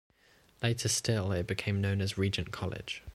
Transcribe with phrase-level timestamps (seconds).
[0.63, 3.03] Later still it became known as Regent College.